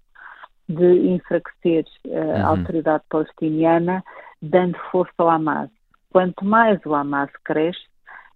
de 0.68 1.10
enfraquecer 1.10 1.86
uhum. 2.06 2.36
a 2.36 2.48
autoridade 2.48 3.04
palestiniana, 3.10 4.04
dando 4.42 4.78
força 4.92 5.14
ao 5.18 5.30
Hamas. 5.30 5.70
Quanto 6.12 6.46
mais 6.46 6.80
o 6.86 6.94
Hamas 6.94 7.32
cresce, 7.44 7.86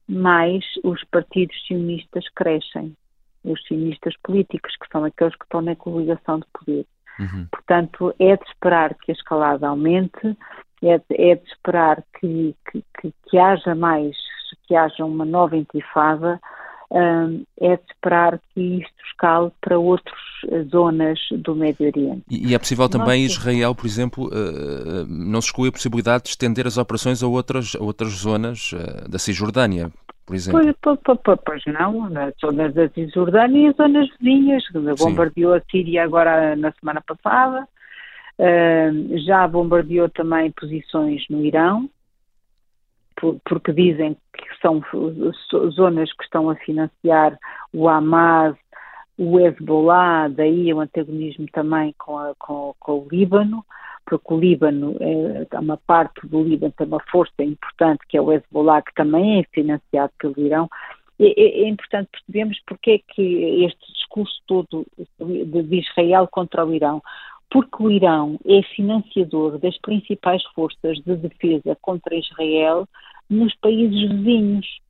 mais 0.07 0.63
os 0.83 1.03
partidos 1.05 1.55
sionistas 1.65 2.25
crescem. 2.35 2.95
Os 3.43 3.61
sionistas 3.67 4.15
políticos, 4.23 4.75
que 4.77 4.87
são 4.91 5.03
aqueles 5.03 5.35
que 5.35 5.45
estão 5.45 5.61
na 5.61 5.75
coligação 5.75 6.39
de 6.39 6.45
poder. 6.53 6.85
Uhum. 7.19 7.47
Portanto, 7.51 8.13
é 8.19 8.35
de 8.35 8.43
esperar 8.43 8.93
que 8.95 9.11
a 9.11 9.13
escalada 9.13 9.67
aumente, 9.67 10.37
é 10.83 10.97
de, 10.97 11.05
é 11.09 11.35
de 11.35 11.47
esperar 11.47 12.03
que, 12.19 12.55
que, 12.69 12.83
que, 12.99 13.13
que 13.29 13.37
haja 13.37 13.73
mais, 13.73 14.15
que 14.67 14.75
haja 14.75 15.05
uma 15.05 15.25
nova 15.25 15.55
intifada, 15.55 16.39
é 16.91 17.75
de 17.75 17.83
esperar 17.91 18.39
que 18.53 18.79
isto 18.79 18.93
escale 19.07 19.51
para 19.61 19.77
outras 19.77 20.15
zonas 20.71 21.19
do 21.31 21.55
Médio 21.55 21.87
Oriente. 21.87 22.23
E, 22.29 22.53
é 22.53 22.59
possível 22.59 22.87
também 22.87 23.23
Nós, 23.23 23.31
Israel, 23.31 23.73
por 23.73 23.85
exemplo, 23.85 24.27
uh, 24.27 25.05
não 25.07 25.41
se 25.41 25.47
exclui 25.47 25.69
a 25.69 25.71
possibilidade 25.71 26.25
de 26.25 26.29
estender 26.29 26.67
as 26.67 26.77
operações 26.77 27.23
a 27.23 27.27
outras, 27.27 27.75
a 27.75 27.83
outras 27.83 28.11
zonas 28.11 28.71
da 29.09 29.17
Cisjordânia, 29.17 29.91
por 30.25 30.35
exemplo? 30.35 30.75
Pois, 30.81 30.97
pois, 31.23 31.39
pois 31.45 31.63
não, 31.67 32.09
nas 32.09 32.33
zonas 32.39 32.73
da 32.73 32.89
Cisjordânia 32.89 33.61
e 33.61 33.67
as 33.67 33.75
zonas 33.75 34.09
vizinhas. 34.19 34.63
Bombardeou 34.97 35.53
a 35.53 35.61
Síria 35.71 36.03
agora 36.03 36.55
na 36.55 36.71
semana 36.73 37.01
passada, 37.01 37.67
já 39.25 39.47
bombardeou 39.47 40.09
também 40.09 40.51
posições 40.51 41.23
no 41.29 41.45
Irão, 41.45 41.89
porque 43.15 43.71
dizem 43.71 44.15
que 44.33 44.61
são 44.61 44.81
zonas 45.71 46.11
que 46.13 46.23
estão 46.23 46.49
a 46.49 46.55
financiar 46.55 47.37
o 47.73 47.87
Hamas, 47.87 48.55
o 49.17 49.39
Hezbollah, 49.39 50.27
daí 50.29 50.73
o 50.73 50.81
antagonismo 50.81 51.45
também 51.51 51.93
com, 51.97 52.17
a, 52.17 52.33
com, 52.37 52.75
com 52.79 52.99
o 52.99 53.07
Líbano, 53.09 53.65
porque 54.05 54.33
o 54.33 54.37
Líbano, 54.37 54.95
é, 54.99 55.57
uma 55.57 55.77
parte 55.77 56.27
do 56.27 56.43
Líbano 56.43 56.73
tem 56.77 56.87
uma 56.87 57.01
força 57.09 57.43
importante 57.43 58.05
que 58.07 58.17
é 58.17 58.21
o 58.21 58.31
Hezbollah, 58.31 58.81
que 58.81 58.93
também 58.93 59.39
é 59.39 59.43
financiado 59.53 60.11
pelo 60.19 60.37
Irão. 60.37 60.69
É, 61.17 61.63
é, 61.63 61.69
importante 61.69 62.09
percebermos 62.11 62.59
porque 62.67 62.91
é 62.91 63.13
que 63.13 63.65
este 63.65 63.93
discurso 63.93 64.33
todo 64.45 64.85
de 65.19 65.79
Israel 65.79 66.27
contra 66.29 66.65
o 66.65 66.73
Irão 66.73 67.01
porque 67.49 67.83
o 67.83 67.89
Irão 67.89 68.39
é 68.45 68.61
financiador 68.75 69.57
das 69.59 69.77
principais 69.79 70.43
forças 70.53 70.97
de 70.97 71.15
defesa 71.15 71.77
contra 71.81 72.15
Israel 72.15 72.87
nos 73.29 73.55
países 73.55 74.09
vizinhos. 74.09 74.84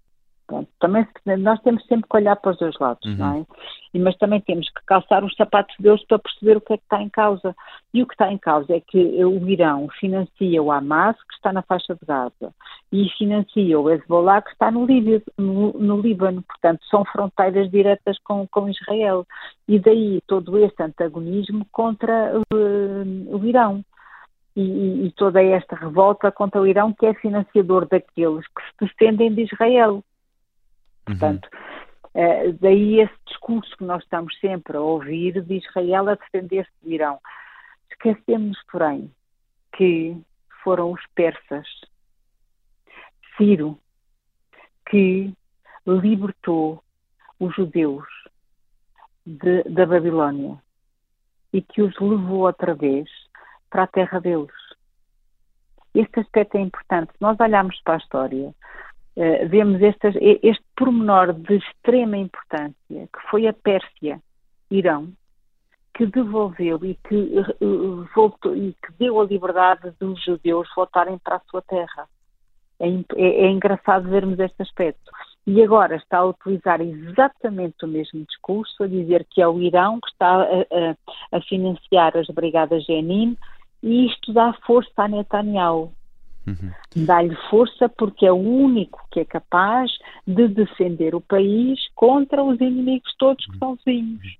Pronto, 0.48 0.70
também 0.80 1.08
nós 1.40 1.60
temos 1.62 1.84
sempre 1.88 2.08
que 2.08 2.18
olhar 2.18 2.36
para 2.36 2.52
os 2.52 2.58
dois 2.60 2.78
lados, 2.80 3.04
uhum. 3.04 3.18
não 3.18 3.38
é? 3.40 4.00
Mas 4.00 4.16
também 4.18 4.40
temos 4.42 4.70
que 4.70 4.86
calçar 4.86 5.24
os 5.24 5.34
sapatos 5.36 5.76
deles 5.80 6.06
para 6.06 6.20
perceber 6.20 6.58
o 6.58 6.62
que 6.62 6.74
é 6.74 6.78
que 6.78 6.84
está 6.84 7.02
em 7.02 7.10
causa. 7.10 7.56
E 7.94 8.04
o 8.04 8.06
que 8.06 8.14
está 8.14 8.32
em 8.32 8.38
causa 8.38 8.76
é 8.76 8.80
que 8.80 8.98
o 9.24 9.50
Irão 9.50 9.88
financia 10.00 10.62
o 10.62 10.72
Hamas, 10.72 11.16
que 11.16 11.34
está 11.34 11.52
na 11.52 11.64
faixa 11.64 11.96
de 11.96 12.06
Gaza, 12.06 12.54
e 12.92 13.10
financia 13.18 13.80
o 13.80 13.90
Hezbollah, 13.90 14.42
que 14.42 14.52
está 14.52 14.70
no, 14.70 14.86
Líbano, 14.86 15.22
no, 15.38 15.74
no 15.74 16.02
Líbano. 16.02 16.44
Portanto, 16.44 16.86
são 16.92 17.04
fronteiras 17.06 17.72
diretas 17.72 18.20
com, 18.20 18.46
com 18.48 18.70
Israel. 18.70 19.26
E 19.68 19.80
daí 19.80 20.20
todo 20.28 20.60
esse 20.60 20.84
antagonismo 20.84 21.66
contra 21.72 22.38
uh, 22.38 23.36
o 23.36 23.46
Irão 23.46 23.84
e, 24.56 25.08
e, 25.08 25.12
toda 25.18 25.42
esta 25.44 25.76
revolta 25.76 26.32
contra 26.32 26.62
o 26.62 26.68
Irão, 26.68 26.94
que 26.94 27.06
é 27.06 27.14
financiador 27.16 27.88
daqueles 27.88 28.46
que 28.48 28.62
se 28.86 28.92
defendem 28.94 29.34
de 29.34 29.44
Israel. 29.44 30.04
Portanto, 31.06 31.48
uhum. 32.14 32.50
uh, 32.50 32.54
daí 32.60 33.00
esse 33.02 33.14
discurso 33.28 33.76
que 33.78 33.84
nós 33.84 34.04
estamos 34.04 34.38
sempre 34.40 34.78
a 34.78 34.82
ouvir 34.82 35.42
de 35.42 35.58
Israel 35.58 36.10
a 36.10 36.16
defender-se 36.16 36.72
do 36.82 36.92
Irão. 36.92 37.20
Esquecemos, 37.92 38.58
porém, 38.72 39.12
que 39.76 40.18
foram 40.64 40.92
os 40.92 41.02
persas, 41.14 41.68
Ciro, 43.38 43.80
que 44.90 45.34
libertou 45.86 46.84
os 47.40 47.54
judeus 47.56 48.06
de, 49.26 49.64
da 49.64 49.86
Babilónia 49.86 50.62
e 51.54 51.62
que 51.62 51.82
os 51.82 51.98
levou 52.00 52.46
outra 52.46 52.74
vez 52.74 53.10
para 53.70 53.84
a 53.84 53.88
terra 53.88 54.20
deles. 54.20 54.52
Este 55.94 56.20
aspecto 56.20 56.58
é 56.58 56.62
importante. 56.62 57.12
Se 57.14 57.22
nós 57.22 57.40
olharmos 57.40 57.80
para 57.82 57.96
a 57.96 57.98
história, 57.98 58.54
uh, 59.16 59.50
vemos 59.50 59.82
este, 59.82 60.08
este 60.44 60.64
pormenor 60.76 61.34
de 61.34 61.56
extrema 61.56 62.18
importância, 62.18 62.76
que 62.90 63.30
foi 63.30 63.48
a 63.48 63.54
Pérsia, 63.54 64.22
Irão, 64.70 65.14
que 65.94 66.06
devolveu 66.06 66.84
e 66.84 66.96
que, 67.08 67.16
uh, 67.16 68.08
voltou, 68.14 68.56
e 68.56 68.74
que 68.74 68.94
deu 69.00 69.20
a 69.20 69.26
liberdade 69.26 69.94
dos 70.00 70.24
judeus 70.24 70.68
voltarem 70.76 71.18
para 71.18 71.38
a 71.38 71.42
sua 71.50 71.62
terra. 71.62 72.08
É, 72.80 72.88
é, 72.90 73.46
é, 73.46 73.50
engraçado 73.50 74.10
vermos 74.10 74.38
este 74.38 74.62
aspecto. 74.62 75.10
E 75.48 75.64
agora 75.64 75.96
está 75.96 76.18
a 76.18 76.26
utilizar 76.26 76.82
exatamente 76.82 77.86
o 77.86 77.88
mesmo 77.88 78.26
discurso, 78.26 78.84
a 78.84 78.88
dizer 78.88 79.26
que 79.30 79.42
é 79.42 79.48
o 79.48 79.62
Irão 79.62 80.00
que 80.02 80.10
está 80.10 80.42
a, 80.42 80.44
a, 80.44 81.38
a 81.38 81.42
financiar 81.42 82.18
as 82.18 82.28
brigadas 82.28 82.84
Jenin 82.84 83.38
e 83.82 84.08
isto 84.08 84.34
dá 84.34 84.52
força 84.66 85.04
a 85.04 85.08
Netanyahu. 85.08 85.94
Uhum. 86.48 86.72
Dá-lhe 87.06 87.36
força 87.50 87.90
porque 87.90 88.26
é 88.26 88.32
o 88.32 88.36
único 88.36 89.06
que 89.12 89.20
é 89.20 89.26
capaz 89.26 89.92
de 90.28 90.48
defender 90.48 91.16
o 91.16 91.22
país 91.22 91.80
contra 91.96 92.44
os 92.44 92.60
inimigos 92.60 93.14
todos 93.18 93.46
que 93.46 93.58
são 93.58 93.78
vizinhos. 93.86 94.38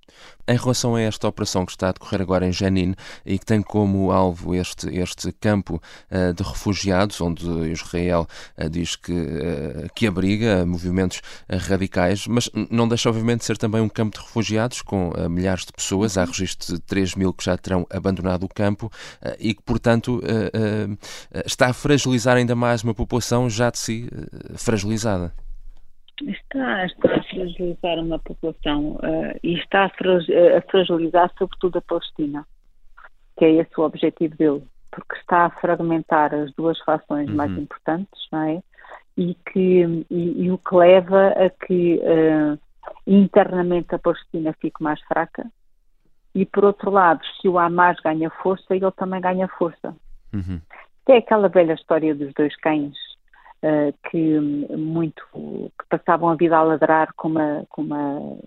Em 0.48 0.58
relação 0.58 0.96
a 0.96 1.02
esta 1.02 1.28
operação 1.28 1.66
que 1.66 1.72
está 1.72 1.90
a 1.90 1.92
decorrer 1.92 2.22
agora 2.22 2.46
em 2.46 2.52
Jenin 2.52 2.94
e 3.26 3.40
que 3.40 3.46
tem 3.46 3.64
como 3.64 4.12
alvo 4.12 4.54
este, 4.54 4.96
este 4.96 5.32
campo 5.32 5.82
uh, 6.12 6.34
de 6.34 6.44
refugiados, 6.44 7.20
onde 7.20 7.44
Israel 7.72 8.28
uh, 8.58 8.70
diz 8.70 8.96
que, 8.96 9.12
uh, 9.12 9.90
que 9.96 10.06
abriga 10.06 10.66
movimentos 10.66 11.22
radicais, 11.50 12.28
mas 12.28 12.50
não 12.70 12.88
deixa 12.88 13.10
obviamente 13.10 13.40
de 13.40 13.46
ser 13.46 13.58
também 13.58 13.82
um 13.82 13.90
campo 13.90 14.20
de 14.20 14.24
refugiados 14.24 14.82
com 14.82 15.12
milhares 15.30 15.66
de 15.66 15.74
pessoas, 15.74 16.18
há 16.18 16.22
uhum. 16.22 16.28
registro 16.28 16.76
de 16.76 16.82
3 16.82 17.16
mil 17.16 17.34
que 17.34 17.44
já 17.44 17.58
terão 17.58 17.88
abandonado 17.90 18.44
o 18.44 18.50
campo 18.50 18.92
e 19.40 19.54
que, 19.54 19.62
portanto, 19.64 20.22
está 21.46 21.68
a 21.68 21.74
fragilizar 21.96 22.36
ainda 22.36 22.56
mais 22.56 22.84
uma 22.84 22.94
população 22.94 23.50
já 23.50 23.70
de 23.70 23.78
si 23.80 24.10
fragilizada. 24.58 25.32
Está, 26.22 26.86
está 26.86 27.16
a 27.16 27.24
fragilizar 27.24 28.00
uma 28.00 28.20
população 28.20 28.96
uh, 28.96 29.40
e 29.42 29.58
está 29.58 29.86
a, 29.86 30.62
fragilizar 30.70 31.32
sobretudo 31.38 31.78
a 31.78 31.82
Palestina, 31.82 32.46
que 33.38 33.46
é 33.46 33.52
esse 33.52 33.72
o 33.78 33.84
objetivo 33.84 34.36
dele, 34.36 34.64
porque 34.92 35.16
está 35.16 35.46
a 35.46 35.50
fragmentar 35.50 36.34
as 36.34 36.54
duas 36.54 36.78
fações 36.80 37.30
uhum. 37.30 37.36
mais 37.36 37.52
importantes, 37.52 38.28
não 38.32 38.44
é? 38.44 38.62
E, 39.18 39.34
que, 39.52 40.06
e, 40.10 40.44
e 40.44 40.52
o 40.52 40.58
que 40.58 40.76
leva 40.76 41.30
a 41.30 41.50
que 41.50 42.00
uh, 42.00 42.60
internamente 43.08 43.96
a 43.96 44.00
Palestina 44.00 44.54
fique 44.60 44.84
mais 44.84 45.00
fraca 45.02 45.46
e, 46.34 46.46
por 46.46 46.66
outro 46.66 46.92
lado, 46.92 47.22
se 47.40 47.48
o 47.48 47.58
Hamas 47.58 47.98
ganha 48.02 48.30
força, 48.30 48.76
ele 48.76 48.92
também 48.92 49.22
ganha 49.22 49.48
força. 49.48 49.96
Uhum. 50.34 50.60
É 51.08 51.18
aquela 51.18 51.48
velha 51.48 51.74
história 51.74 52.16
dos 52.16 52.34
dois 52.34 52.56
cães 52.58 52.96
uh, 53.64 53.94
que 54.10 54.40
muito 54.76 55.24
que 55.32 55.88
passavam 55.90 56.30
a 56.30 56.36
vida 56.36 56.58
a 56.58 56.64
ladrar 56.64 57.14
com 57.16 57.28
uma, 57.28 57.66
com 57.70 57.84
uma, 57.84 58.38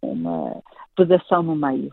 uma 0.00 0.62
vedação 0.96 1.42
no 1.42 1.56
meio. 1.56 1.92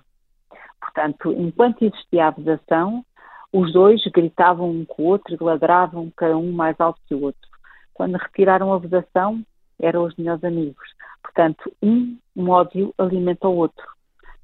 Portanto, 0.79 1.31
enquanto 1.33 1.83
existia 1.83 2.27
a 2.27 2.31
vedação, 2.31 3.03
os 3.51 3.73
dois 3.73 4.01
gritavam 4.13 4.69
um 4.69 4.85
com 4.85 5.03
o 5.03 5.05
outro 5.07 5.33
e 5.33 5.43
ladravam 5.43 6.11
cada 6.15 6.37
um 6.37 6.51
mais 6.51 6.79
alto 6.79 6.99
que 7.07 7.15
o 7.15 7.23
outro. 7.23 7.49
Quando 7.93 8.15
retiraram 8.15 8.71
a 8.71 8.77
vedação, 8.77 9.43
eram 9.81 10.03
os 10.03 10.15
melhores 10.15 10.43
amigos. 10.43 10.87
Portanto, 11.23 11.71
um, 11.81 12.17
um 12.35 12.49
ódio 12.49 12.93
alimenta 12.97 13.47
o 13.47 13.55
outro. 13.55 13.85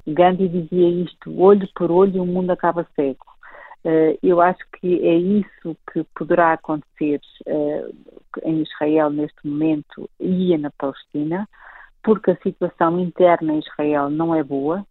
Gandhi 0.07 0.47
dizia 0.47 0.89
isto, 0.89 1.39
olho 1.39 1.67
por 1.75 1.91
olho 1.91 2.23
o 2.23 2.25
mundo 2.25 2.51
acaba 2.51 2.87
cego. 2.95 3.25
Uh, 3.85 4.17
eu 4.23 4.41
acho 4.41 4.65
que 4.79 5.07
é 5.07 5.13
isso 5.13 5.77
que 5.93 6.03
poderá 6.15 6.53
acontecer 6.53 7.21
uh, 7.45 7.95
em 8.43 8.63
Israel 8.63 9.11
neste 9.11 9.47
momento 9.47 10.09
e 10.19 10.57
na 10.57 10.71
Palestina, 10.71 11.47
porque 12.03 12.31
a 12.31 12.37
situação 12.37 12.99
interna 12.99 13.53
em 13.53 13.59
Israel 13.59 14.09
não 14.09 14.33
é 14.33 14.43
boa. 14.43 14.83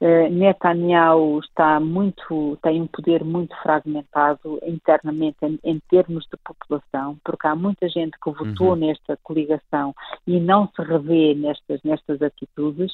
Uh, 0.00 0.30
Netanyahu 0.30 1.38
está 1.40 1.78
muito, 1.78 2.58
tem 2.62 2.80
um 2.80 2.86
poder 2.86 3.22
muito 3.22 3.54
fragmentado 3.62 4.58
internamente 4.62 5.36
em, 5.42 5.60
em 5.62 5.78
termos 5.90 6.24
de 6.24 6.38
população, 6.42 7.18
porque 7.22 7.46
há 7.46 7.54
muita 7.54 7.86
gente 7.90 8.16
que 8.22 8.30
votou 8.30 8.70
uhum. 8.70 8.76
nesta 8.76 9.18
coligação 9.22 9.94
e 10.26 10.40
não 10.40 10.66
se 10.74 10.80
revê 10.80 11.34
nestas, 11.34 11.82
nestas 11.84 12.22
atitudes, 12.22 12.90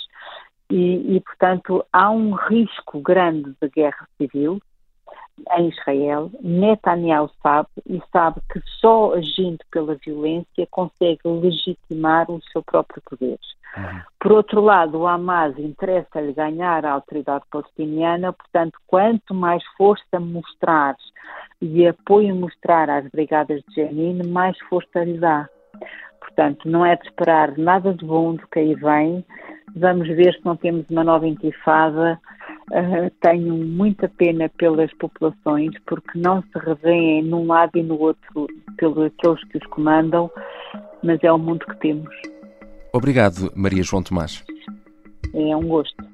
e, 0.69 1.17
e, 1.17 1.21
portanto 1.21 1.85
há 1.93 2.11
um 2.11 2.33
risco 2.33 3.01
grande 3.01 3.55
de 3.61 3.69
guerra 3.69 4.09
civil 4.17 4.61
em 5.57 5.69
Israel, 5.69 6.31
Netanyahu 6.41 7.31
sabe 7.43 7.69
e 7.87 8.01
sabe 8.13 8.41
que 8.53 8.61
só 8.81 9.15
agindo 9.15 9.59
pela 9.71 9.95
violência 9.95 10.67
consegue 10.71 11.21
legitimar 11.25 12.31
o 12.31 12.41
seu 12.53 12.63
próprio 12.63 13.03
poder. 13.09 13.39
Uhum. 13.77 14.01
Por 14.19 14.33
outro 14.33 14.61
lado, 14.61 14.99
o 14.99 15.07
Hamas 15.07 15.57
interessa-lhe 15.59 16.33
ganhar 16.33 16.85
a 16.85 16.93
autoridade 16.93 17.45
palestiniana, 17.51 18.33
portanto, 18.33 18.79
quanto 18.87 19.35
mais 19.35 19.63
força 19.77 20.19
mostrar 20.19 20.97
e 21.61 21.87
apoio 21.87 22.35
mostrar 22.35 22.91
às 22.91 23.09
brigadas 23.09 23.63
de 23.69 23.75
Jenin, 23.75 24.23
mais 24.29 24.59
força 24.69 25.05
lhe 25.05 25.19
dá. 25.19 25.49
Portanto, 26.19 26.69
não 26.69 26.85
é 26.85 26.97
de 26.97 27.05
esperar 27.05 27.57
nada 27.57 27.95
de 27.95 28.05
bom 28.05 28.35
do 28.35 28.47
que 28.49 28.59
aí 28.59 28.75
vem. 28.75 29.25
Vamos 29.75 30.09
ver 30.09 30.35
se 30.35 30.45
não 30.45 30.57
temos 30.57 30.89
uma 30.91 31.05
nova 31.05 31.27
intifada 31.27 32.21
uh, 32.71 33.11
tenho 33.21 33.55
muita 33.55 34.09
pena 34.09 34.49
pelas 34.49 34.93
populações 34.95 35.71
porque 35.87 36.19
não 36.19 36.43
se 36.43 36.59
revêem 36.59 37.23
num 37.23 37.47
lado 37.47 37.77
e 37.77 37.83
no 37.83 37.99
outro 37.99 38.47
pelos 38.77 39.07
aqueles 39.07 39.45
que 39.45 39.59
os 39.59 39.67
comandam, 39.67 40.31
mas 41.03 41.23
é 41.23 41.33
o 41.33 41.39
mundo 41.39 41.65
que 41.67 41.77
temos. 41.77 42.15
Obrigado, 42.93 43.53
Maria 43.55 43.83
João 43.83 44.03
Tomás. 44.03 44.45
É 45.35 45.57
um 45.57 45.67
gosto. 45.67 46.05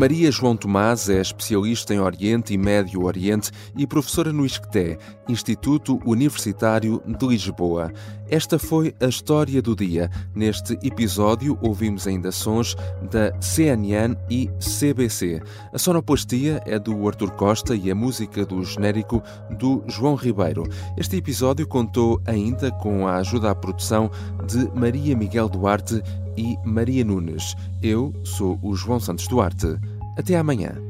Maria 0.00 0.32
João 0.32 0.56
Tomás 0.56 1.10
é 1.10 1.20
especialista 1.20 1.92
em 1.92 2.00
Oriente 2.00 2.54
e 2.54 2.56
Médio 2.56 3.04
Oriente 3.04 3.50
e 3.76 3.86
professora 3.86 4.32
no 4.32 4.46
ISCTE, 4.46 4.96
Instituto 5.28 6.00
Universitário 6.06 7.02
de 7.06 7.26
Lisboa. 7.26 7.92
Esta 8.26 8.58
foi 8.58 8.94
a 8.98 9.04
história 9.04 9.60
do 9.60 9.76
dia. 9.76 10.10
Neste 10.34 10.72
episódio 10.82 11.58
ouvimos 11.60 12.06
ainda 12.06 12.32
sons 12.32 12.76
da 13.10 13.38
CNN 13.42 14.16
e 14.30 14.48
CBC. 14.58 15.42
A 15.70 15.78
sonoplastia 15.78 16.62
é 16.64 16.78
do 16.78 17.06
Artur 17.06 17.32
Costa 17.32 17.76
e 17.76 17.90
a 17.90 17.94
música 17.94 18.46
do 18.46 18.64
genérico 18.64 19.22
do 19.58 19.84
João 19.86 20.14
Ribeiro. 20.14 20.62
Este 20.96 21.16
episódio 21.16 21.68
contou 21.68 22.22
ainda 22.24 22.70
com 22.70 23.06
a 23.06 23.16
ajuda 23.16 23.50
à 23.50 23.54
produção 23.54 24.10
de 24.46 24.66
Maria 24.74 25.14
Miguel 25.14 25.50
Duarte 25.50 26.02
e 26.40 26.56
Maria 26.64 27.04
Nunes. 27.04 27.54
Eu 27.82 28.14
sou 28.24 28.58
o 28.62 28.74
João 28.74 28.98
Santos 28.98 29.28
Duarte. 29.28 29.76
Até 30.16 30.36
amanhã. 30.36 30.89